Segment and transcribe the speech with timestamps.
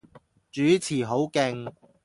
[0.51, 1.71] 主持好勁